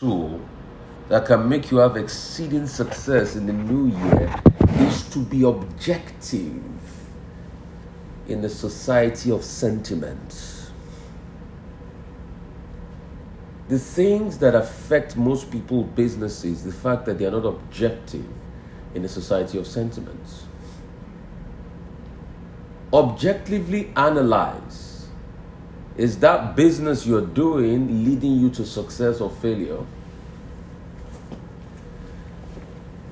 tool 0.00 0.40
that 1.08 1.26
can 1.26 1.46
make 1.48 1.70
you 1.70 1.76
have 1.76 1.96
exceeding 1.96 2.66
success 2.66 3.36
in 3.36 3.46
the 3.46 3.52
new 3.52 3.94
year 4.08 4.34
is 4.78 5.08
to 5.10 5.18
be 5.18 5.42
objective 5.44 6.62
in 8.26 8.40
the 8.40 8.48
society 8.48 9.30
of 9.30 9.44
sentiment. 9.44 10.70
The 13.68 13.78
things 13.78 14.38
that 14.38 14.54
affect 14.54 15.16
most 15.16 15.50
people's 15.50 15.88
businesses, 15.94 16.64
the 16.64 16.72
fact 16.72 17.04
that 17.04 17.18
they 17.18 17.26
are 17.26 17.30
not 17.30 17.44
objective 17.44 18.26
in 18.94 19.02
the 19.02 19.08
society 19.08 19.58
of 19.58 19.66
sentiments. 19.66 20.44
Objectively 22.92 23.92
analyze 23.94 24.89
is 26.00 26.18
that 26.20 26.56
business 26.56 27.04
you're 27.04 27.26
doing 27.26 28.06
leading 28.06 28.40
you 28.40 28.48
to 28.48 28.64
success 28.64 29.20
or 29.20 29.28
failure? 29.28 29.84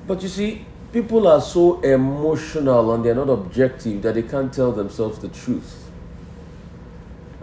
But 0.07 0.23
you 0.23 0.27
see, 0.27 0.65
people 0.91 1.27
are 1.27 1.39
so 1.39 1.79
emotional 1.81 2.91
and 2.95 3.05
they're 3.05 3.13
not 3.13 3.29
objective 3.29 4.01
that 4.01 4.15
they 4.15 4.23
can't 4.23 4.51
tell 4.51 4.71
themselves 4.71 5.19
the 5.19 5.27
truth. 5.27 5.91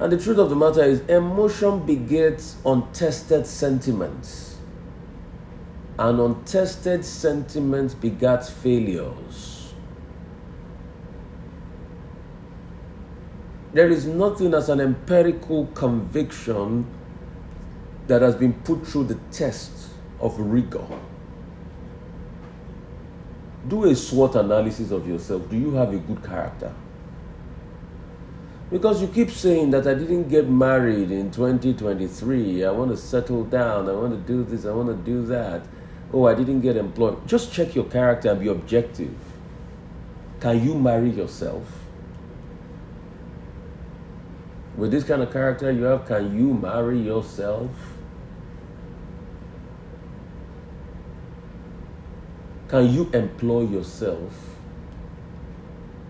And 0.01 0.13
the 0.13 0.19
truth 0.19 0.39
of 0.39 0.51
the 0.51 0.57
matter 0.57 0.83
is, 0.83 0.99
emotion 1.03 1.87
begets 1.87 2.57
untested 2.67 3.47
sentiments. 3.47 4.57
And 5.97 6.19
untested 6.19 7.05
sentiments 7.05 7.95
begats 7.95 8.51
failures. 8.51 9.56
There 13.77 13.91
is 13.91 14.07
nothing 14.07 14.55
as 14.55 14.71
an 14.71 14.81
empirical 14.81 15.67
conviction 15.75 16.87
that 18.07 18.23
has 18.23 18.35
been 18.35 18.55
put 18.55 18.87
through 18.87 19.05
the 19.05 19.17
test 19.31 19.91
of 20.19 20.41
rigor. 20.41 20.87
Do 23.69 23.85
a 23.85 23.95
SWOT 23.95 24.37
analysis 24.37 24.91
of 24.93 25.07
yourself. 25.07 25.51
Do 25.51 25.59
you 25.59 25.75
have 25.75 25.93
a 25.93 25.99
good 25.99 26.25
character? 26.25 26.73
Because 28.71 29.03
you 29.03 29.09
keep 29.09 29.31
saying 29.31 29.73
that 29.73 29.87
I 29.87 29.93
didn't 29.93 30.31
get 30.31 30.49
married 30.49 31.11
in 31.11 31.31
2023. 31.31 32.65
I 32.65 32.71
want 32.71 32.93
to 32.93 32.97
settle 32.97 33.45
down. 33.45 33.91
I 33.91 33.93
want 33.93 34.13
to 34.13 34.33
do 34.33 34.43
this. 34.43 34.65
I 34.65 34.73
want 34.73 34.89
to 34.89 34.95
do 34.95 35.27
that. 35.27 35.67
Oh, 36.15 36.25
I 36.25 36.35
didn't 36.35 36.63
get 36.63 36.79
employed. 36.79 37.29
Just 37.29 37.53
check 37.53 37.75
your 37.75 37.85
character 37.85 38.31
and 38.31 38.41
be 38.41 38.49
objective. 38.49 39.15
Can 40.41 40.65
you 40.65 40.75
marry 40.79 41.11
yourself? 41.11 41.86
With 44.77 44.91
this 44.91 45.05
kind 45.05 45.23
of 45.23 45.33
character 45.33 45.71
you 45.71 45.85
have, 45.85 46.07
can 46.07 46.37
you 46.37 46.53
marry 46.53 47.01
yourself? 47.01 47.71
Can 52.69 52.93
you 52.93 53.09
employ 53.15 53.63
yourself? 53.63 54.57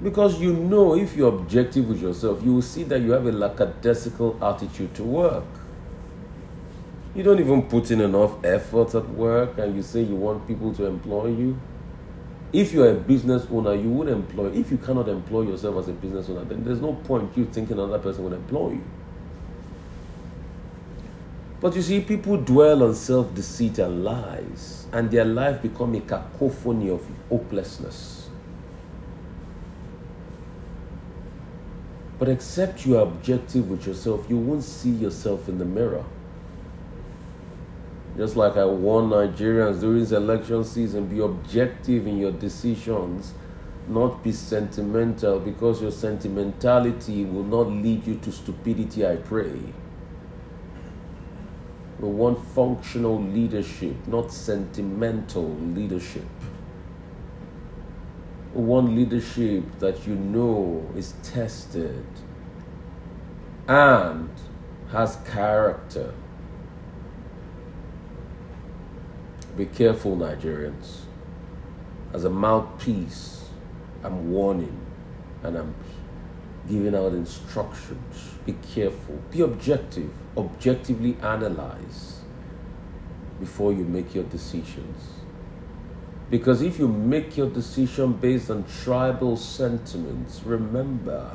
Because 0.02 0.40
you 0.40 0.52
know 0.52 0.94
if 0.94 1.16
you're 1.16 1.28
objective 1.28 1.88
with 1.88 2.02
yourself, 2.02 2.42
you 2.44 2.54
will 2.54 2.62
see 2.62 2.82
that 2.84 3.00
you 3.00 3.12
have 3.12 3.26
a 3.26 3.32
lackadaisical 3.32 4.42
attitude 4.44 4.94
to 4.94 5.04
work. 5.04 5.44
You 7.14 7.22
don't 7.22 7.40
even 7.40 7.62
put 7.62 7.90
in 7.90 8.00
enough 8.00 8.44
effort 8.44 8.94
at 8.94 9.08
work 9.10 9.58
and 9.58 9.74
you 9.74 9.82
say 9.82 10.02
you 10.02 10.16
want 10.16 10.46
people 10.46 10.74
to 10.74 10.84
employ 10.84 11.28
you. 11.28 11.58
If 12.56 12.72
you're 12.72 12.90
a 12.90 12.94
business 12.94 13.46
owner, 13.50 13.74
you 13.74 13.90
would 13.90 14.08
employ. 14.08 14.46
If 14.46 14.70
you 14.70 14.78
cannot 14.78 15.10
employ 15.10 15.42
yourself 15.42 15.76
as 15.76 15.88
a 15.88 15.92
business 15.92 16.30
owner, 16.30 16.42
then 16.42 16.64
there's 16.64 16.80
no 16.80 16.94
point 16.94 17.36
you 17.36 17.44
thinking 17.44 17.78
another 17.78 17.98
person 17.98 18.24
will 18.24 18.32
employ 18.32 18.70
you. 18.70 18.84
But 21.60 21.76
you 21.76 21.82
see, 21.82 22.00
people 22.00 22.38
dwell 22.38 22.82
on 22.82 22.94
self 22.94 23.34
deceit 23.34 23.78
and 23.78 24.02
lies, 24.02 24.86
and 24.90 25.10
their 25.10 25.26
life 25.26 25.60
become 25.60 25.94
a 25.96 26.00
cacophony 26.00 26.88
of 26.88 27.06
hopelessness. 27.28 28.30
But 32.18 32.30
except 32.30 32.86
you 32.86 32.96
are 32.96 33.02
objective 33.02 33.68
with 33.68 33.86
yourself, 33.86 34.24
you 34.30 34.38
won't 34.38 34.64
see 34.64 34.92
yourself 34.92 35.50
in 35.50 35.58
the 35.58 35.66
mirror. 35.66 36.06
Just 38.16 38.34
like 38.34 38.56
I 38.56 38.64
warn 38.64 39.10
Nigerians 39.10 39.80
during 39.80 40.04
the 40.06 40.16
election 40.16 40.64
season, 40.64 41.06
be 41.06 41.20
objective 41.20 42.06
in 42.06 42.16
your 42.16 42.32
decisions, 42.32 43.34
not 43.88 44.24
be 44.24 44.32
sentimental, 44.32 45.38
because 45.38 45.82
your 45.82 45.90
sentimentality 45.90 47.26
will 47.26 47.44
not 47.44 47.68
lead 47.68 48.06
you 48.06 48.14
to 48.16 48.32
stupidity, 48.32 49.06
I 49.06 49.16
pray. 49.16 49.60
We 52.00 52.08
want 52.08 52.42
functional 52.48 53.22
leadership, 53.22 53.94
not 54.06 54.32
sentimental 54.32 55.50
leadership. 55.74 56.24
We 58.54 58.62
want 58.62 58.96
leadership 58.96 59.64
that 59.80 60.06
you 60.06 60.14
know 60.14 60.86
is 60.96 61.14
tested 61.22 62.06
and 63.68 64.30
has 64.90 65.18
character. 65.30 66.14
Be 69.56 69.66
careful, 69.66 70.16
Nigerians. 70.16 71.00
As 72.12 72.24
a 72.24 72.30
mouthpiece, 72.30 73.48
I'm 74.04 74.30
warning 74.30 74.78
and 75.42 75.56
I'm 75.56 75.74
giving 76.68 76.94
out 76.94 77.12
instructions. 77.12 78.34
Be 78.44 78.54
careful. 78.74 79.20
Be 79.30 79.40
objective. 79.40 80.10
Objectively 80.36 81.16
analyze 81.22 82.20
before 83.40 83.72
you 83.72 83.84
make 83.84 84.14
your 84.14 84.24
decisions. 84.24 85.02
Because 86.30 86.60
if 86.60 86.78
you 86.78 86.88
make 86.88 87.36
your 87.36 87.48
decision 87.48 88.12
based 88.14 88.50
on 88.50 88.64
tribal 88.82 89.36
sentiments, 89.36 90.42
remember 90.44 91.30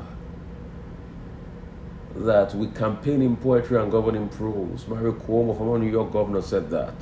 that 2.14 2.54
we 2.54 2.66
campaign 2.68 3.22
in 3.22 3.36
poetry 3.36 3.80
and 3.80 3.90
governing 3.90 4.28
prose. 4.28 4.86
Mario 4.86 5.12
Cuomo, 5.12 5.56
former 5.56 5.78
New 5.78 5.90
York 5.90 6.12
governor, 6.12 6.42
said 6.42 6.68
that. 6.70 6.94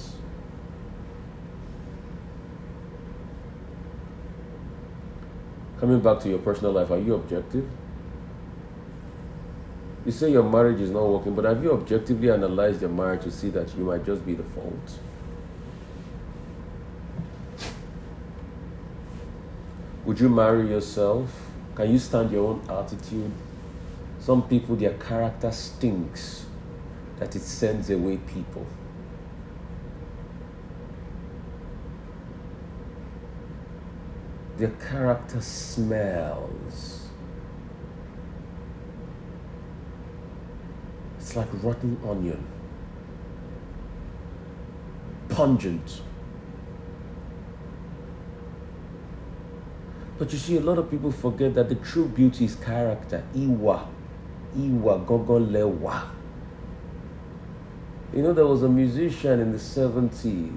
Coming 5.90 6.04
back 6.04 6.20
to 6.20 6.28
your 6.28 6.38
personal 6.38 6.70
life, 6.70 6.88
are 6.92 7.00
you 7.00 7.16
objective? 7.16 7.68
You 10.06 10.12
say 10.12 10.30
your 10.30 10.44
marriage 10.44 10.80
is 10.80 10.88
not 10.88 11.04
working, 11.04 11.34
but 11.34 11.44
have 11.44 11.64
you 11.64 11.72
objectively 11.72 12.30
analyzed 12.30 12.80
your 12.80 12.90
marriage 12.90 13.24
to 13.24 13.30
see 13.32 13.48
that 13.50 13.76
you 13.76 13.82
might 13.82 14.06
just 14.06 14.24
be 14.24 14.34
the 14.34 14.44
fault? 14.44 14.98
Would 20.04 20.20
you 20.20 20.28
marry 20.28 20.68
yourself? 20.68 21.28
Can 21.74 21.90
you 21.90 21.98
stand 21.98 22.30
your 22.30 22.50
own 22.50 22.62
attitude? 22.70 23.32
Some 24.20 24.44
people, 24.44 24.76
their 24.76 24.94
character 24.94 25.50
stinks 25.50 26.46
that 27.18 27.34
it 27.34 27.42
sends 27.42 27.90
away 27.90 28.18
people. 28.32 28.64
Their 34.60 34.70
character 34.70 35.40
smells. 35.40 37.08
It's 41.18 41.34
like 41.34 41.48
rotten 41.62 41.98
onion, 42.06 42.46
pungent. 45.30 46.02
But 50.18 50.32
you 50.32 50.38
see, 50.38 50.58
a 50.58 50.60
lot 50.60 50.76
of 50.76 50.90
people 50.90 51.10
forget 51.10 51.54
that 51.54 51.70
the 51.70 51.76
true 51.76 52.06
beauty 52.06 52.44
is 52.44 52.54
character. 52.54 53.24
Iwa. 53.34 53.88
Iwa 54.54 54.98
gogolewa. 54.98 56.10
You 58.12 58.22
know, 58.22 58.34
there 58.34 58.46
was 58.46 58.62
a 58.62 58.68
musician 58.68 59.40
in 59.40 59.52
the 59.52 59.58
70s, 59.58 60.52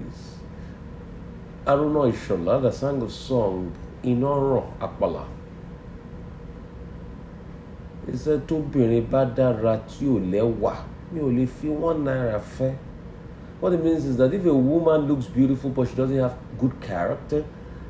Aruna 1.64 2.12
Ishola, 2.12 2.60
that 2.60 2.74
sang 2.74 3.00
a 3.00 3.08
song 3.08 3.72
iná 4.10 4.32
ràn 4.50 4.66
àpàlà. 4.86 5.22
Iṣẹ́ 8.12 8.40
tóbìnrin 8.48 9.04
bá 9.10 9.24
dára 9.36 9.76
tí 9.88 10.06
ò 10.06 10.18
lẹ́wà 10.32 10.72
mi 11.12 11.20
ò 11.20 11.28
lè 11.36 11.46
fi 11.46 11.68
one 11.68 12.04
naira 12.04 12.38
fẹ́. 12.56 12.72
What 13.60 13.72
it 13.72 13.82
means 13.84 14.04
is 14.04 14.16
that 14.16 14.34
if 14.34 14.44
a 14.46 14.52
woman 14.52 15.08
looks 15.08 15.26
beautiful 15.26 15.70
but 15.70 15.88
she 15.88 15.94
doesn't 15.94 16.18
have 16.18 16.34
good 16.58 16.72
character 16.80 17.44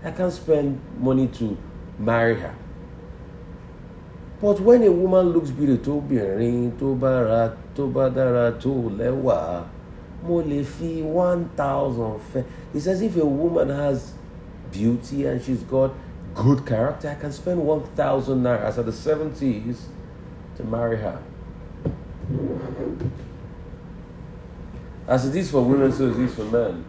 I 0.05 0.11
can't 0.11 0.33
spend 0.33 0.79
money 1.01 1.27
to 1.39 1.57
marry 1.99 2.35
her. 2.35 2.55
But 4.41 4.61
when 4.61 4.83
a 4.83 4.93
woman 4.93 5.31
looks 5.33 5.51
beautiful 5.51 6.01
tóbìnrin 6.03 6.71
tó 6.79 6.95
bá 6.95 7.21
ra 7.29 7.49
tó 7.75 7.87
bá 7.87 8.09
dára 8.09 8.51
tó 8.63 8.71
lẹ́wà 8.99 9.63
mo 10.27 10.43
lè 10.43 10.63
fi 10.65 11.03
one 11.03 11.45
thousand 11.57 12.21
fẹ́. 12.33 12.45
It's 12.75 12.87
as 12.87 13.03
if 13.03 13.17
a 13.17 13.25
woman 13.25 13.69
has 13.69 14.13
beauty 14.75 15.25
and 15.27 15.41
she's 15.41 15.63
got 15.63 15.93
good 16.35 16.67
character, 16.67 17.09
I 17.09 17.15
can 17.15 17.33
spend 17.33 17.65
1,000 17.65 18.43
naira 18.43 18.77
at 18.77 18.85
the 18.85 18.93
70s 18.93 19.79
to 20.57 20.65
marry 20.65 20.97
her. 20.97 21.23
As 25.07 25.27
it 25.27 25.37
is 25.37 25.51
for 25.51 25.63
women, 25.63 25.93
so 25.93 26.09
it 26.09 26.19
is 26.19 26.35
for 26.35 26.45
men. 26.45 26.85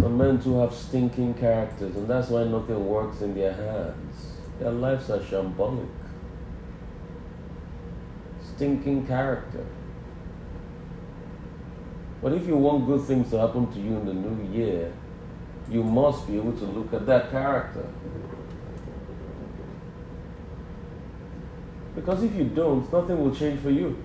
Some 0.00 0.18
men 0.18 0.42
too 0.42 0.58
have 0.58 0.74
stinking 0.74 1.34
characters, 1.34 1.94
and 1.96 2.08
that's 2.08 2.28
why 2.28 2.44
nothing 2.44 2.86
works 2.86 3.20
in 3.20 3.34
their 3.34 3.52
hands. 3.52 4.38
Their 4.58 4.70
lives 4.70 5.10
are 5.10 5.18
shambolic. 5.18 5.88
Stinking 8.54 9.06
character. 9.06 9.66
But 12.22 12.32
if 12.32 12.46
you 12.46 12.56
want 12.56 12.86
good 12.86 13.02
things 13.02 13.30
to 13.30 13.38
happen 13.38 13.70
to 13.72 13.78
you 13.78 13.96
in 13.98 14.06
the 14.06 14.14
new 14.14 14.52
year, 14.52 14.92
you 15.70 15.82
must 15.82 16.26
be 16.26 16.36
able 16.36 16.52
to 16.52 16.64
look 16.64 16.92
at 16.92 17.06
that 17.06 17.30
character. 17.30 17.86
Because 21.94 22.22
if 22.22 22.34
you 22.34 22.44
don't, 22.44 22.92
nothing 22.92 23.18
will 23.18 23.34
change 23.34 23.60
for 23.60 23.70
you. 23.70 23.96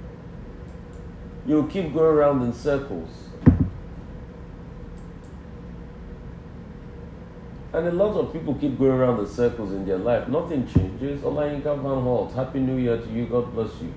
You'll 1.45 1.67
keep 1.67 1.93
going 1.93 2.15
around 2.15 2.41
in 2.43 2.53
circles. 2.53 3.09
And 7.73 7.87
a 7.87 7.91
lot 7.91 8.17
of 8.17 8.33
people 8.33 8.53
keep 8.55 8.77
going 8.77 8.91
around 8.91 9.19
in 9.19 9.27
circles 9.27 9.71
in 9.71 9.85
their 9.85 9.97
life. 9.97 10.27
Nothing 10.27 10.67
changes. 10.67 11.21
Olayinka 11.21 11.75
Van 11.81 12.01
Holt, 12.03 12.33
Happy 12.33 12.59
New 12.59 12.77
Year 12.77 12.97
to 12.97 13.09
you. 13.09 13.25
God 13.25 13.53
bless 13.53 13.71
you. 13.81 13.93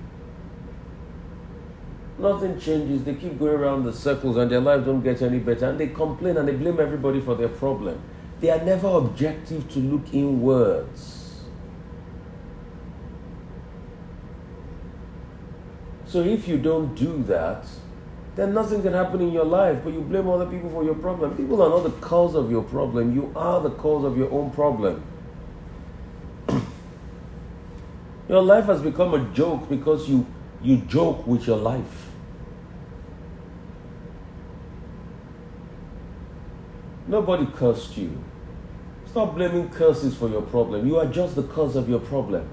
Nothing 2.17 2.59
changes. 2.59 3.03
They 3.03 3.15
keep 3.15 3.37
going 3.37 3.55
around 3.55 3.83
the 3.83 3.93
circles 3.93 4.37
and 4.37 4.49
their 4.49 4.61
lives 4.61 4.85
don't 4.85 5.03
get 5.03 5.21
any 5.21 5.39
better. 5.39 5.69
And 5.69 5.79
they 5.79 5.87
complain 5.87 6.37
and 6.37 6.47
they 6.47 6.53
blame 6.53 6.79
everybody 6.79 7.19
for 7.19 7.35
their 7.35 7.49
problem. 7.49 8.01
They 8.39 8.49
are 8.49 8.63
never 8.63 8.87
objective 8.87 9.69
to 9.71 9.79
look 9.79 10.13
inwards. 10.13 11.43
So 16.05 16.21
if 16.21 16.47
you 16.47 16.57
don't 16.57 16.95
do 16.95 17.23
that, 17.23 17.65
then 18.35 18.53
nothing 18.53 18.81
can 18.81 18.93
happen 18.93 19.21
in 19.21 19.31
your 19.31 19.45
life, 19.45 19.79
but 19.83 19.93
you 19.93 20.01
blame 20.01 20.29
other 20.29 20.45
people 20.45 20.69
for 20.69 20.83
your 20.83 20.95
problem. 20.95 21.35
People 21.35 21.61
are 21.61 21.69
not 21.69 21.83
the 21.83 21.91
cause 22.05 22.35
of 22.35 22.51
your 22.51 22.63
problem. 22.63 23.15
You 23.15 23.31
are 23.35 23.61
the 23.61 23.71
cause 23.71 24.05
of 24.05 24.17
your 24.17 24.31
own 24.31 24.51
problem. 24.51 25.03
your 28.29 28.41
life 28.41 28.65
has 28.65 28.81
become 28.81 29.13
a 29.13 29.19
joke 29.33 29.67
because 29.69 30.07
you, 30.09 30.25
you 30.61 30.77
joke 30.77 31.25
with 31.25 31.47
your 31.47 31.57
life. 31.57 32.04
Nobody 37.15 37.45
cursed 37.45 37.95
you. 37.95 38.21
Stop 39.05 39.35
blaming 39.35 39.69
curses 39.69 40.13
for 40.13 40.27
your 40.27 40.41
problem. 40.41 40.85
You 40.85 40.97
are 40.97 41.05
just 41.05 41.37
the 41.37 41.43
cause 41.43 41.77
of 41.77 41.87
your 41.87 42.01
problem. 42.01 42.45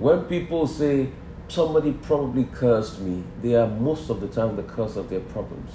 When 0.00 0.24
people 0.24 0.66
say, 0.66 1.12
somebody 1.46 1.92
probably 1.92 2.42
cursed 2.42 2.98
me, 2.98 3.22
they 3.40 3.54
are 3.54 3.68
most 3.68 4.10
of 4.10 4.20
the 4.20 4.26
time 4.26 4.56
the 4.56 4.64
cause 4.64 4.96
of 4.96 5.08
their 5.08 5.20
problems. 5.20 5.70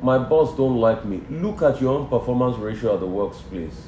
My 0.00 0.16
boss 0.16 0.56
don't 0.56 0.78
like 0.78 1.04
me. 1.04 1.20
Look 1.28 1.60
at 1.60 1.82
your 1.82 1.98
own 1.98 2.08
performance 2.08 2.56
ratio 2.56 2.94
at 2.94 3.00
the 3.00 3.06
workplace. 3.06 3.82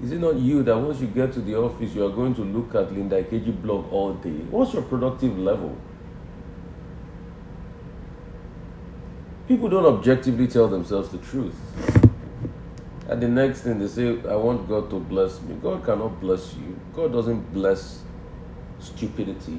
Is 0.00 0.12
it 0.12 0.20
not 0.20 0.36
you 0.36 0.62
that 0.62 0.78
once 0.78 1.00
you 1.00 1.08
get 1.08 1.32
to 1.32 1.40
the 1.40 1.56
office, 1.56 1.96
you 1.96 2.06
are 2.06 2.14
going 2.14 2.36
to 2.36 2.42
look 2.42 2.76
at 2.76 2.92
Linda 2.92 3.20
Ikeji 3.20 3.60
blog 3.60 3.92
all 3.92 4.12
day? 4.14 4.38
What's 4.52 4.72
your 4.72 4.82
productive 4.82 5.36
level? 5.36 5.76
People 9.50 9.68
don't 9.68 9.84
objectively 9.84 10.46
tell 10.46 10.68
themselves 10.68 11.08
the 11.08 11.18
truth. 11.18 11.56
And 13.08 13.20
the 13.20 13.26
next 13.26 13.62
thing 13.62 13.80
they 13.80 13.88
say, 13.88 14.10
I 14.28 14.36
want 14.36 14.68
God 14.68 14.88
to 14.90 15.00
bless 15.00 15.42
me. 15.42 15.56
God 15.60 15.84
cannot 15.84 16.20
bless 16.20 16.54
you. 16.54 16.78
God 16.94 17.12
doesn't 17.12 17.52
bless 17.52 18.02
stupidity. 18.78 19.58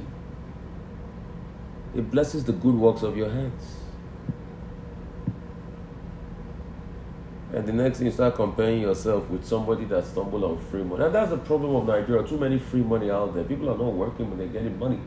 He 1.94 2.00
blesses 2.00 2.46
the 2.46 2.54
good 2.54 2.74
works 2.74 3.02
of 3.02 3.18
your 3.18 3.30
hands. 3.30 3.80
And 7.52 7.66
the 7.66 7.74
next 7.74 7.98
thing 7.98 8.08
you 8.08 8.14
start 8.14 8.36
comparing 8.36 8.80
yourself 8.80 9.30
with 9.30 9.46
somebody 9.46 9.84
that 9.84 10.06
stumbled 10.06 10.46
on 10.46 10.58
free 10.68 10.84
money. 10.84 11.04
And 11.04 11.14
that's 11.14 11.32
the 11.32 11.38
problem 11.38 11.76
of 11.76 11.86
Nigeria. 11.86 12.26
Too 12.26 12.38
many 12.38 12.60
free 12.60 12.80
money 12.80 13.12
out 13.12 13.34
there. 13.36 13.44
People 13.44 13.70
are 13.70 13.78
not 13.78 13.92
working, 13.92 14.30
but 14.30 14.38
they're 14.38 14.48
getting 14.48 14.80
money. 14.80 15.02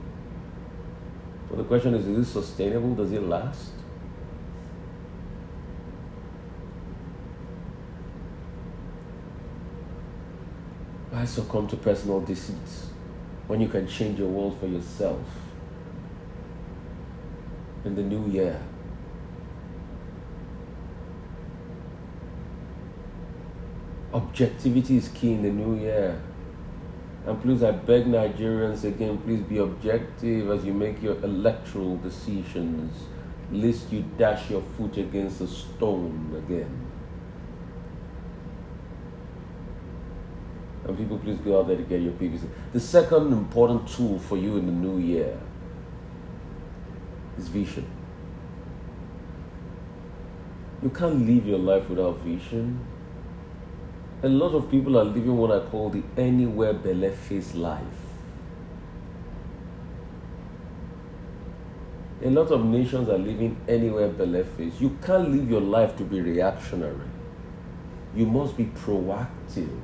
But 1.48 1.56
the 1.56 1.64
question 1.64 1.94
is, 1.94 2.06
is 2.06 2.28
it 2.28 2.30
sustainable? 2.30 2.94
Does 2.94 3.12
it 3.12 3.22
last? 3.22 3.70
Why 11.14 11.24
succumb 11.24 11.68
to 11.68 11.76
personal 11.76 12.20
deceit 12.22 12.56
when 13.46 13.60
you 13.60 13.68
can 13.68 13.86
change 13.86 14.18
your 14.18 14.26
world 14.26 14.58
for 14.58 14.66
yourself 14.66 15.20
in 17.84 17.94
the 17.94 18.02
new 18.02 18.26
year? 18.28 18.60
Objectivity 24.12 24.96
is 24.96 25.06
key 25.10 25.34
in 25.34 25.42
the 25.42 25.50
new 25.50 25.80
year. 25.80 26.20
And 27.28 27.40
please, 27.40 27.62
I 27.62 27.70
beg 27.70 28.06
Nigerians 28.06 28.82
again, 28.82 29.18
please 29.18 29.42
be 29.42 29.58
objective 29.58 30.50
as 30.50 30.64
you 30.64 30.74
make 30.74 31.00
your 31.00 31.14
electoral 31.22 31.96
decisions, 31.98 32.92
lest 33.52 33.92
you 33.92 34.04
dash 34.18 34.50
your 34.50 34.62
foot 34.62 34.96
against 34.96 35.40
a 35.40 35.46
stone 35.46 36.42
again. 36.44 36.93
And 40.86 40.98
people, 40.98 41.18
please 41.18 41.38
go 41.38 41.60
out 41.60 41.68
there 41.68 41.76
to 41.76 41.82
get 41.82 42.02
your 42.02 42.12
PVC. 42.12 42.46
The 42.72 42.80
second 42.80 43.32
important 43.32 43.88
tool 43.88 44.18
for 44.18 44.36
you 44.36 44.58
in 44.58 44.66
the 44.66 44.72
new 44.72 44.98
year 44.98 45.38
is 47.38 47.48
vision. 47.48 47.86
You 50.82 50.90
can't 50.90 51.26
live 51.26 51.46
your 51.46 51.58
life 51.58 51.88
without 51.88 52.18
vision. 52.18 52.84
A 54.22 54.28
lot 54.28 54.54
of 54.54 54.70
people 54.70 54.98
are 54.98 55.04
living 55.04 55.36
what 55.36 55.50
I 55.50 55.64
call 55.70 55.88
the 55.88 56.02
anywhere 56.18 56.74
belly 56.74 57.10
face 57.10 57.54
life. 57.54 57.82
A 62.22 62.30
lot 62.30 62.50
of 62.50 62.64
nations 62.64 63.08
are 63.08 63.18
living 63.18 63.56
anywhere 63.66 64.08
belly 64.08 64.44
face. 64.44 64.80
You 64.80 64.96
can't 65.04 65.30
live 65.30 65.50
your 65.50 65.60
life 65.60 65.96
to 65.96 66.04
be 66.04 66.20
reactionary. 66.20 67.08
You 68.14 68.26
must 68.26 68.56
be 68.56 68.66
proactive. 68.66 69.80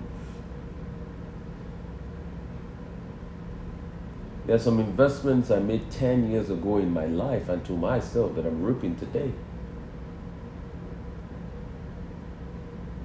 There 4.50 4.56
are 4.56 4.62
some 4.62 4.80
investments 4.80 5.48
I 5.52 5.60
made 5.60 5.92
10 5.92 6.32
years 6.32 6.50
ago 6.50 6.78
in 6.78 6.92
my 6.92 7.06
life 7.06 7.48
and 7.48 7.64
to 7.66 7.72
myself 7.72 8.34
that 8.34 8.44
I'm 8.44 8.64
reaping 8.64 8.96
today. 8.96 9.30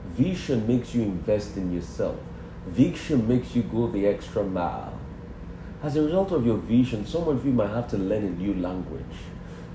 Vision 0.08 0.66
makes 0.66 0.96
you 0.96 1.04
invest 1.04 1.56
in 1.56 1.72
yourself. 1.72 2.18
Vision 2.66 3.28
makes 3.28 3.56
you 3.56 3.62
go 3.62 3.86
the 3.86 4.08
extra 4.08 4.44
mile. 4.44 4.98
As 5.84 5.96
a 5.96 6.02
result 6.02 6.32
of 6.32 6.48
your 6.48 6.58
vision, 6.58 7.06
some 7.06 7.28
of 7.28 7.46
you 7.46 7.52
might 7.52 7.70
have 7.70 7.90
to 7.90 7.98
learn 8.00 8.24
a 8.24 8.32
new 8.32 8.56
language. 8.56 9.04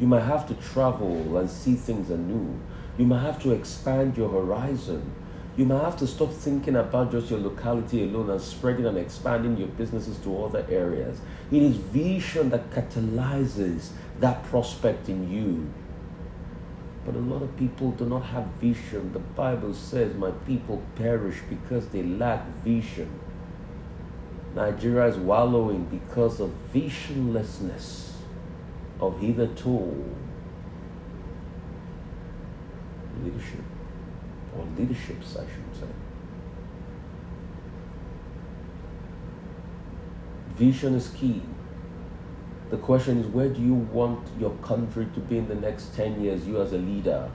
You 0.01 0.09
might 0.09 0.25
have 0.25 0.49
to 0.49 0.55
travel 0.55 1.37
and 1.37 1.49
see 1.49 1.77
things 1.77 2.11
anew. 2.11 2.59
You 2.99 3.07
might 3.07 3.23
have 3.23 3.41
to 3.45 3.53
expand 3.53 4.17
your 4.17 4.29
horizon. 4.29 5.13
You 5.61 5.67
might 5.67 5.85
have 5.85 5.99
to 5.99 6.07
stop 6.07 6.33
thinking 6.33 6.75
about 6.77 7.13
just 7.13 7.29
your 7.31 7.39
locality 7.39 8.05
alone 8.05 8.31
and 8.31 8.41
spreading 8.41 8.87
and 8.87 8.97
expanding 8.97 9.59
your 9.59 9.69
businesses 9.69 10.17
to 10.21 10.43
other 10.43 10.65
areas. 10.71 11.21
It 11.53 11.63
is 11.63 11.77
vision 11.77 12.49
that 12.49 12.71
catalyzes 12.71 13.91
that 14.21 14.43
prospect 14.45 15.11
in 15.11 15.31
you. 15.31 15.71
But 17.05 17.15
a 17.15 17.19
lot 17.19 17.43
of 17.43 17.55
people 17.59 17.91
do 17.91 18.07
not 18.07 18.21
have 18.21 18.47
vision. 18.59 19.13
The 19.13 19.19
Bible 19.19 19.75
says, 19.75 20.15
My 20.15 20.31
people 20.31 20.83
perish 20.97 21.41
because 21.51 21.89
they 21.89 22.05
lack 22.05 22.47
vision. 22.65 23.21
Nigeria 24.55 25.09
is 25.09 25.19
wallowing 25.19 25.85
because 25.85 26.41
of 26.41 26.55
visionlessness 26.73 28.13
of 28.99 29.21
hitherto 29.21 30.07
leadership 33.23 33.61
or 34.61 34.67
leaderships, 34.79 35.37
I 35.37 35.41
should 35.45 35.81
say. 35.81 35.87
Vision 40.57 40.95
is 40.95 41.09
key. 41.09 41.43
The 42.71 42.77
question 42.77 43.19
is, 43.19 43.27
where 43.27 43.49
do 43.49 43.61
you 43.61 43.75
want 43.75 44.29
your 44.39 44.51
country 44.63 45.07
to 45.15 45.21
be 45.21 45.39
in 45.39 45.49
the 45.49 45.55
next 45.55 45.95
10 45.97 46.23
years, 46.23 46.47
you 46.47 46.61
as 46.61 46.73
a 46.73 46.79
leader? 46.79 47.31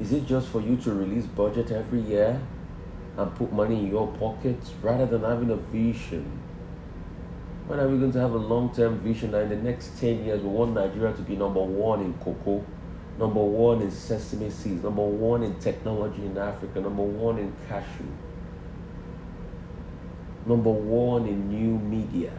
Is 0.00 0.12
it 0.12 0.26
just 0.26 0.48
for 0.48 0.60
you 0.60 0.76
to 0.78 0.92
release 0.92 1.24
budget 1.24 1.70
every 1.70 2.00
year 2.00 2.40
and 3.16 3.34
put 3.34 3.52
money 3.52 3.78
in 3.78 3.90
your 3.90 4.08
pockets 4.18 4.72
rather 4.82 5.06
than 5.06 5.22
having 5.22 5.50
a 5.50 5.56
vision? 5.56 6.38
When 7.66 7.80
are 7.80 7.88
we 7.88 7.98
going 7.98 8.12
to 8.12 8.20
have 8.20 8.32
a 8.32 8.38
long 8.38 8.74
term 8.74 8.98
vision 8.98 9.30
that 9.30 9.42
in 9.44 9.48
the 9.48 9.56
next 9.56 9.98
10 9.98 10.24
years 10.24 10.42
we 10.42 10.48
want 10.48 10.74
Nigeria 10.74 11.14
to 11.14 11.22
be 11.22 11.34
number 11.36 11.62
one 11.62 12.02
in 12.02 12.14
cocoa? 12.14 12.64
Number 13.18 13.42
one 13.42 13.82
in 13.82 13.90
sesame 13.90 14.50
seeds, 14.50 14.82
number 14.82 15.02
one 15.02 15.42
in 15.42 15.54
technology 15.58 16.24
in 16.24 16.36
Africa, 16.36 16.80
number 16.80 17.02
one 17.02 17.38
in 17.38 17.52
cashew. 17.68 18.04
Number 20.44 20.70
one 20.70 21.26
in 21.26 21.48
new 21.48 21.78
media. 21.78 22.32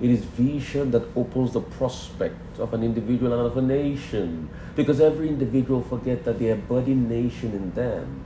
It 0.00 0.10
is 0.10 0.24
vision 0.24 0.90
that 0.92 1.04
opens 1.14 1.52
the 1.52 1.60
prospect 1.60 2.58
of 2.58 2.72
an 2.72 2.82
individual 2.82 3.32
and 3.32 3.46
of 3.46 3.56
a 3.56 3.62
nation. 3.62 4.48
Because 4.74 5.00
every 5.00 5.28
individual 5.28 5.82
forget 5.82 6.24
that 6.24 6.38
they 6.38 6.48
embody 6.48 6.94
nation 6.94 7.52
in 7.52 7.74
them. 7.74 8.24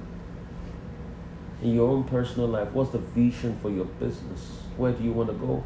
In 1.63 1.75
your 1.75 1.89
own 1.89 2.05
personal 2.05 2.49
life, 2.49 2.71
what's 2.73 2.91
the 2.91 2.99
vision 2.99 3.59
for 3.61 3.71
your 3.71 3.87
business? 3.87 4.63
Where 4.77 4.93
do 4.93 5.03
you 5.03 5.13
want 5.13 5.31
to 5.31 5.35
go? 5.35 5.65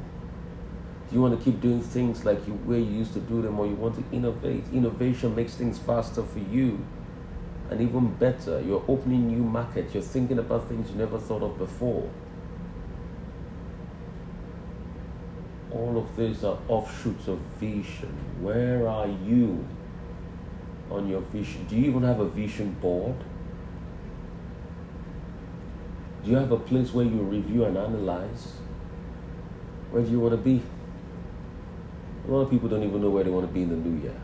Do 1.08 1.14
you 1.14 1.22
want 1.22 1.38
to 1.38 1.42
keep 1.42 1.62
doing 1.62 1.80
things 1.80 2.26
like 2.26 2.46
you 2.46 2.52
where 2.52 2.78
you 2.78 2.84
used 2.84 3.14
to 3.14 3.20
do 3.20 3.40
them 3.40 3.58
or 3.58 3.66
you 3.66 3.74
want 3.74 3.94
to 3.94 4.04
innovate? 4.14 4.64
Innovation 4.74 5.34
makes 5.34 5.54
things 5.54 5.78
faster 5.78 6.22
for 6.22 6.38
you. 6.38 6.84
And 7.70 7.80
even 7.80 8.12
better, 8.14 8.60
you're 8.60 8.84
opening 8.88 9.28
new 9.28 9.42
markets. 9.42 9.94
You're 9.94 10.02
thinking 10.02 10.38
about 10.38 10.68
things 10.68 10.90
you 10.90 10.96
never 10.96 11.18
thought 11.18 11.42
of 11.42 11.56
before. 11.56 12.10
All 15.70 15.96
of 15.96 16.14
these 16.16 16.44
are 16.44 16.58
offshoots 16.68 17.26
of 17.26 17.38
vision. 17.58 18.14
Where 18.40 18.86
are 18.86 19.06
you 19.06 19.66
on 20.90 21.08
your 21.08 21.20
vision? 21.20 21.66
Do 21.68 21.76
you 21.76 21.90
even 21.90 22.02
have 22.02 22.20
a 22.20 22.28
vision 22.28 22.72
board? 22.82 23.16
Do 26.22 26.30
you 26.30 26.36
have 26.36 26.52
a 26.52 26.58
place 26.58 26.92
where 26.92 27.06
you 27.06 27.22
review 27.22 27.64
and 27.64 27.78
analyze? 27.78 28.52
Where 29.90 30.02
do 30.02 30.10
you 30.10 30.20
want 30.20 30.32
to 30.32 30.36
be? 30.36 30.62
A 32.28 32.30
lot 32.30 32.40
of 32.42 32.50
people 32.50 32.68
don't 32.68 32.82
even 32.82 33.00
know 33.00 33.08
where 33.08 33.24
they 33.24 33.30
want 33.30 33.46
to 33.48 33.52
be 33.52 33.62
in 33.62 33.70
the 33.70 33.76
new 33.76 34.02
year. 34.02 34.14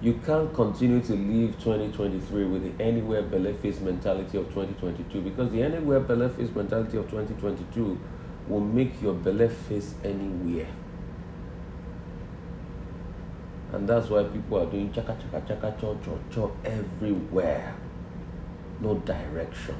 You 0.00 0.14
can't 0.26 0.52
continue 0.52 1.00
to 1.00 1.12
leave 1.12 1.56
2023 1.60 2.44
with 2.46 2.76
the 2.76 2.82
anywhere 2.82 3.22
face 3.54 3.78
mentality 3.78 4.36
of 4.38 4.48
2022 4.48 5.20
because 5.20 5.52
the 5.52 5.62
anywhere 5.62 6.00
face 6.30 6.50
mentality 6.50 6.96
of 6.96 7.08
2022 7.08 7.96
will 8.48 8.60
make 8.60 9.00
your 9.00 9.14
face 9.68 9.94
anywhere. 10.02 10.66
And 13.72 13.88
that's 13.88 14.08
why 14.10 14.24
people 14.24 14.58
are 14.58 14.66
doing 14.66 14.92
chaka 14.92 15.16
chaka 15.22 15.46
chaka 15.46 15.76
cho 15.80 15.96
cho 16.04 16.18
cho 16.32 16.56
everywhere. 16.64 17.74
No 18.80 18.94
direction. 18.96 19.76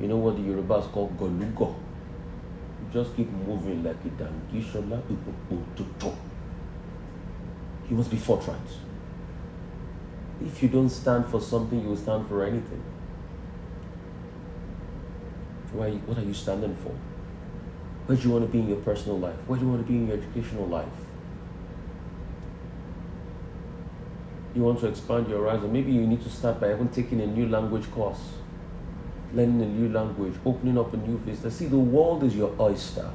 You 0.00 0.08
know 0.08 0.16
what 0.16 0.36
the 0.36 0.42
Yorubas 0.42 0.90
call 0.90 1.10
golugo? 1.10 1.74
Just 2.92 3.16
keep 3.16 3.30
moving 3.30 3.82
like 3.82 3.96
a 4.04 4.08
dangishola. 4.10 5.02
You 7.88 7.96
must 7.96 8.10
be 8.10 8.16
forthright. 8.16 8.56
If 10.44 10.62
you 10.62 10.68
don't 10.68 10.90
stand 10.90 11.26
for 11.26 11.40
something, 11.40 11.80
you 11.80 11.88
will 11.88 11.96
stand 11.96 12.26
for 12.28 12.44
anything. 12.44 12.82
Why, 15.72 15.90
what 15.90 16.18
are 16.18 16.22
you 16.22 16.34
standing 16.34 16.76
for? 16.76 16.94
Where 18.06 18.18
do 18.18 18.24
you 18.24 18.30
want 18.30 18.44
to 18.44 18.52
be 18.52 18.58
in 18.58 18.68
your 18.68 18.78
personal 18.78 19.18
life? 19.18 19.36
Where 19.46 19.58
do 19.58 19.64
you 19.64 19.70
want 19.70 19.86
to 19.86 19.90
be 19.90 19.98
in 19.98 20.08
your 20.08 20.16
educational 20.18 20.66
life? 20.66 20.86
You 24.54 24.62
want 24.62 24.80
to 24.80 24.86
expand 24.88 25.28
your 25.28 25.38
horizon. 25.38 25.72
Maybe 25.72 25.92
you 25.92 26.06
need 26.06 26.22
to 26.24 26.28
start 26.28 26.60
by 26.60 26.72
even 26.72 26.88
taking 26.88 27.22
a 27.22 27.26
new 27.26 27.48
language 27.48 27.90
course, 27.92 28.20
learning 29.34 29.62
a 29.62 29.66
new 29.66 29.88
language, 29.92 30.34
opening 30.44 30.78
up 30.78 30.92
a 30.92 30.96
new 30.96 31.18
business. 31.18 31.56
See, 31.56 31.66
the 31.66 31.78
world 31.78 32.22
is 32.24 32.34
your 32.36 32.54
oyster. 32.60 33.10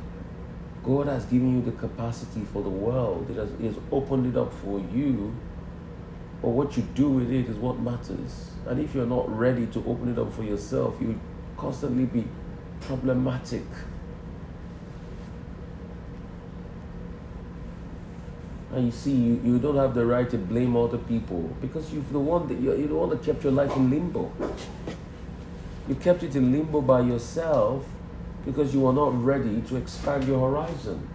God 0.84 1.08
has 1.08 1.26
given 1.26 1.56
you 1.56 1.62
the 1.62 1.78
capacity 1.78 2.46
for 2.54 2.64
the 2.64 2.70
world. 2.70 3.30
It 3.30 3.36
has, 3.36 3.52
it 3.52 3.74
has 3.74 3.76
opened 3.92 4.34
it 4.34 4.40
up 4.40 4.54
for 4.54 4.80
you. 4.80 5.36
But 6.42 6.50
what 6.50 6.78
you 6.78 6.84
do 6.96 7.10
with 7.10 7.32
it 7.32 7.50
is 7.50 7.58
what 7.58 7.80
matters. 7.80 8.52
And 8.66 8.80
if 8.80 8.96
you're 8.96 9.06
not 9.06 9.30
ready 9.36 9.66
to 9.68 9.80
open 9.88 10.12
it 10.12 10.20
up 10.20 10.34
for 10.34 10.44
yourself, 10.44 10.96
you 11.02 11.20
constantly 11.58 12.06
be 12.06 12.26
problematic. 12.82 13.66
And 18.72 18.86
you 18.86 18.92
see, 18.92 19.12
you, 19.12 19.42
you 19.44 19.60
don't 19.60 19.78
have 19.78 19.96
the 19.96 20.06
right 20.06 20.30
to 20.30 20.38
blame 20.38 20.76
other 20.76 20.98
people 20.98 21.42
because 21.62 21.92
you're 21.92 22.04
the 22.12 22.20
one 22.20 22.48
that 22.48 22.60
you're, 22.60 22.76
you're 22.76 22.90
the 22.90 22.96
one 22.96 23.10
that 23.10 23.24
kept 23.24 23.44
your 23.44 23.54
life 23.54 23.76
in 23.76 23.90
limbo. 23.90 24.32
You 25.88 25.96
kept 25.96 26.24
it 26.24 26.36
in 26.36 26.51
limbo 26.51 26.82
by 26.82 27.01
yourself 27.01 27.86
because 28.46 28.74
you 28.74 28.82
were 28.82 28.94
not 28.94 29.24
ready 29.24 29.62
to 29.62 29.75
expand 29.77 30.25
your 30.25 30.50
horizon. 30.50 31.08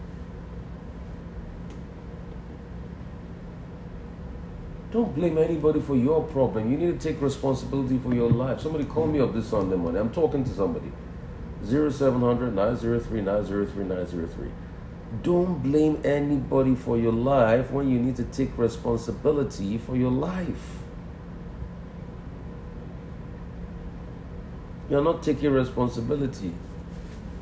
Don't 4.92 5.14
blame 5.14 5.38
anybody 5.38 5.80
for 5.80 5.96
your 5.96 6.22
problem. 6.22 6.70
You 6.70 6.76
need 6.76 7.00
to 7.00 7.12
take 7.12 7.20
responsibility 7.22 7.98
for 7.98 8.14
your 8.14 8.30
life. 8.30 8.60
Somebody 8.60 8.84
call 8.84 9.06
me 9.06 9.20
up 9.20 9.32
this 9.32 9.48
Sunday 9.48 9.76
morning. 9.76 10.00
I'm 10.00 10.12
talking 10.12 10.44
to 10.44 10.50
somebody. 10.50 10.92
0700 11.64 12.54
903 12.54 13.20
903 13.22 13.84
903. 13.84 14.48
Don't 15.22 15.62
blame 15.62 16.00
anybody 16.04 16.74
for 16.74 16.98
your 16.98 17.12
life 17.12 17.70
when 17.70 17.88
you 17.88 17.98
need 17.98 18.16
to 18.16 18.24
take 18.24 18.56
responsibility 18.58 19.78
for 19.78 19.96
your 19.96 20.10
life. 20.10 20.81
You're 24.92 25.02
not 25.02 25.22
taking 25.22 25.50
responsibility. 25.50 26.52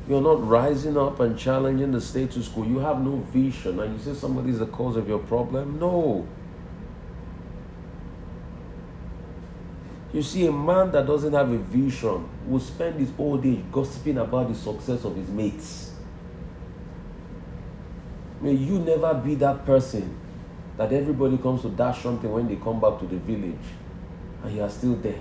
You're 0.07 0.21
not 0.21 0.47
rising 0.47 0.95
up 0.95 1.19
and 1.19 1.37
challenging 1.37 1.91
the 1.91 1.99
status 1.99 2.47
quo. 2.47 2.63
You 2.63 2.79
have 2.79 3.01
no 3.01 3.17
vision, 3.17 3.77
and 3.81 3.93
you 3.93 3.99
say 4.01 4.17
somebody 4.17 4.51
is 4.51 4.59
the 4.59 4.67
cause 4.67 4.95
of 4.95 5.05
your 5.05 5.19
problem. 5.19 5.77
No. 5.77 6.25
You 10.13 10.23
see, 10.23 10.47
a 10.47 10.51
man 10.53 10.93
that 10.93 11.05
doesn't 11.05 11.33
have 11.33 11.51
a 11.51 11.57
vision 11.57 12.29
will 12.47 12.61
spend 12.61 13.01
his 13.01 13.11
whole 13.11 13.35
day 13.35 13.61
gossiping 13.69 14.17
about 14.17 14.47
the 14.47 14.55
success 14.55 15.03
of 15.03 15.17
his 15.17 15.27
mates. 15.27 15.91
May 18.39 18.53
you 18.53 18.79
never 18.79 19.13
be 19.13 19.35
that 19.35 19.65
person 19.65 20.17
that 20.77 20.93
everybody 20.93 21.37
comes 21.37 21.63
to 21.63 21.69
dash 21.69 22.01
something 22.01 22.31
when 22.31 22.47
they 22.47 22.55
come 22.55 22.79
back 22.79 22.97
to 22.99 23.07
the 23.07 23.17
village 23.17 23.67
and 24.41 24.55
you 24.55 24.61
are 24.63 24.69
still 24.69 24.95
there. 24.95 25.19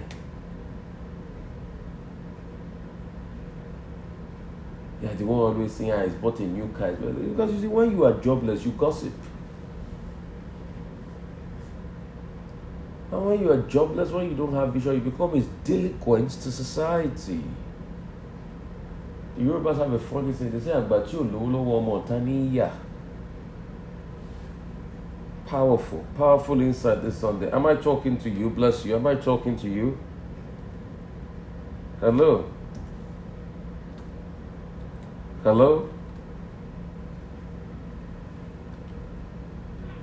Are 5.02 5.14
the 5.14 5.24
one 5.24 5.38
always 5.54 5.72
saying, 5.72 5.92
ah, 5.92 6.00
I 6.02 6.08
bought 6.08 6.38
a 6.40 6.42
new 6.42 6.68
car. 6.76 6.92
Because 6.92 7.52
you 7.54 7.60
see, 7.62 7.66
when 7.66 7.90
you 7.92 8.04
are 8.04 8.12
jobless, 8.20 8.64
you 8.66 8.72
gossip. 8.72 9.12
And 13.10 13.26
when 13.26 13.40
you 13.40 13.50
are 13.50 13.62
jobless, 13.62 14.10
when 14.10 14.28
you 14.30 14.36
don't 14.36 14.52
have 14.52 14.72
vision, 14.74 14.94
you 14.94 15.00
become 15.10 15.34
a 15.36 15.40
delinquent 15.64 16.30
to 16.30 16.52
society. 16.52 17.42
The 19.36 19.42
Yorubas 19.44 19.78
have 19.78 19.92
a 19.92 19.98
funny 19.98 20.32
thing. 20.32 20.50
They 20.50 20.60
say, 20.60 20.72
Àgbà 20.72 21.10
you 21.12 21.20
ọmọ 21.20 22.04
ọ̀tá 22.04 22.70
Powerful, 25.46 26.04
powerful 26.16 26.60
insight 26.60 27.02
this 27.02 27.16
Sunday. 27.16 27.50
Am 27.50 27.66
I 27.66 27.74
talking 27.74 28.16
to 28.18 28.30
you? 28.30 28.50
Bless 28.50 28.84
you. 28.84 28.94
Am 28.94 29.04
I 29.06 29.16
talking 29.16 29.56
to 29.58 29.68
you? 29.68 29.98
Hello? 31.98 32.44
Hello? 35.42 35.88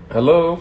Hello? 0.10 0.60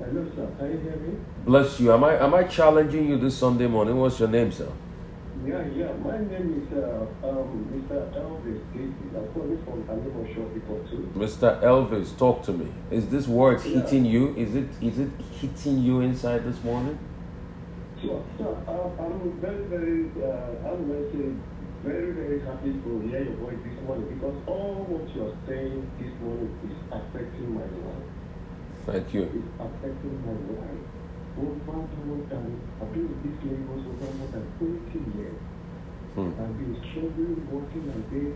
Hello, 0.00 0.26
sir. 0.34 0.48
Can 0.58 0.72
you 0.72 0.78
hear 0.78 0.96
me? 0.96 1.16
Bless 1.44 1.78
you. 1.78 1.92
Am 1.92 2.02
I 2.02 2.16
am 2.16 2.34
I 2.34 2.42
challenging 2.42 3.08
you 3.08 3.18
this 3.18 3.38
Sunday 3.38 3.68
morning? 3.68 3.96
What's 3.96 4.18
your 4.18 4.30
name, 4.30 4.50
sir? 4.50 4.66
Yeah, 5.46 5.62
yeah. 5.76 5.92
My 6.04 6.18
name 6.18 6.58
is 6.58 6.76
uh, 6.76 7.06
um, 7.22 7.70
Mr. 7.70 8.02
Elvis. 8.18 8.58
I'm 8.74 9.28
calling 9.32 9.62
from 9.64 9.84
Tanimo 9.84 10.26
Shop 10.34 10.90
too. 10.90 11.12
Mr. 11.14 11.62
Elvis, 11.62 12.18
talk 12.18 12.42
to 12.46 12.52
me. 12.52 12.66
Is 12.90 13.08
this 13.10 13.28
word 13.28 13.60
yeah. 13.64 13.80
hitting 13.80 14.04
you? 14.04 14.34
Is 14.34 14.56
it 14.56 14.68
is 14.82 14.98
it 14.98 15.10
hitting 15.40 15.78
you 15.78 16.00
inside 16.00 16.44
this 16.44 16.64
morning? 16.64 16.98
Sure, 18.02 18.24
sure. 18.36 18.56
Uh, 18.66 19.02
I'm 19.04 19.40
very, 19.40 19.64
very, 19.66 20.10
uh, 20.22 20.68
I'm 20.68 20.86
very, 20.86 21.34
very, 21.84 22.12
very 22.12 22.40
happy 22.42 22.72
to 22.74 22.90
hear 23.06 23.22
your 23.22 23.38
voice 23.38 23.60
this 23.62 23.78
morning 23.86 24.08
because 24.18 24.34
all 24.46 24.82
what 24.88 25.06
you're 25.14 25.36
saying 25.46 25.86
this 26.02 26.10
morning 26.18 26.50
is 26.66 26.74
affecting 26.90 27.54
my 27.54 27.62
life. 27.62 28.10
Thank 28.86 29.14
you. 29.14 29.30
It's 29.30 29.52
affecting 29.62 30.16
my 30.26 30.34
life 30.58 30.84
over 31.38 31.86
more 32.02 32.22
than, 32.26 32.58
I've 32.82 32.90
been 32.90 33.06
with 33.06 33.22
this 33.22 33.38
lady 33.46 33.62
over 33.62 34.10
more 34.18 34.30
than 34.34 34.46
20 34.58 35.18
years. 35.18 35.40
Hmm. 36.18 36.34
I've 36.34 36.56
been 36.58 36.74
struggling, 36.90 37.38
working 37.46 37.86
and 37.94 38.02
day 38.10 38.34